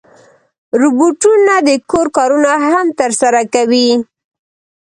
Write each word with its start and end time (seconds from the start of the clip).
روبوټونه 0.81 1.53
د 1.67 1.69
کور 1.91 2.07
کارونه 2.17 2.51
هم 2.71 2.87
ترسره 2.99 3.41
کوي. 3.53 3.89